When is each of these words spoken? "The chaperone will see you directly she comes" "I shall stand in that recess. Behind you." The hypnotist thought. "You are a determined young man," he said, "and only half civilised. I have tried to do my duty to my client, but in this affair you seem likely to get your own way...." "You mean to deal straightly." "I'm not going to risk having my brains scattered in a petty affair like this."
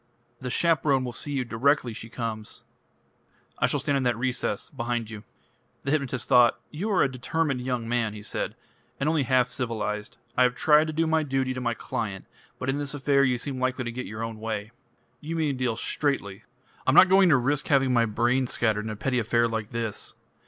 "The 0.39 0.49
chaperone 0.49 1.03
will 1.05 1.13
see 1.13 1.31
you 1.33 1.45
directly 1.45 1.93
she 1.93 2.09
comes" 2.09 2.63
"I 3.59 3.67
shall 3.67 3.79
stand 3.79 3.97
in 3.99 4.01
that 4.05 4.17
recess. 4.17 4.71
Behind 4.71 5.11
you." 5.11 5.23
The 5.83 5.91
hypnotist 5.91 6.27
thought. 6.27 6.59
"You 6.71 6.89
are 6.89 7.03
a 7.03 7.07
determined 7.07 7.61
young 7.61 7.87
man," 7.87 8.15
he 8.15 8.23
said, 8.23 8.55
"and 8.99 9.07
only 9.07 9.21
half 9.21 9.49
civilised. 9.49 10.17
I 10.35 10.41
have 10.41 10.55
tried 10.55 10.87
to 10.87 10.93
do 10.93 11.05
my 11.05 11.21
duty 11.21 11.53
to 11.53 11.61
my 11.61 11.75
client, 11.75 12.25
but 12.57 12.67
in 12.67 12.79
this 12.79 12.95
affair 12.95 13.23
you 13.23 13.37
seem 13.37 13.59
likely 13.59 13.83
to 13.83 13.91
get 13.91 14.07
your 14.07 14.23
own 14.23 14.39
way...." 14.39 14.71
"You 15.19 15.35
mean 15.35 15.53
to 15.53 15.59
deal 15.63 15.75
straightly." 15.75 16.45
"I'm 16.87 16.95
not 16.95 17.07
going 17.07 17.29
to 17.29 17.37
risk 17.37 17.67
having 17.67 17.93
my 17.93 18.07
brains 18.07 18.49
scattered 18.51 18.85
in 18.85 18.89
a 18.89 18.95
petty 18.95 19.19
affair 19.19 19.47
like 19.47 19.69
this." 19.69 20.15